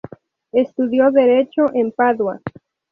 Estudió 0.51 1.11
derecho 1.11 1.67
en 1.75 1.91
Padua. 1.91 2.41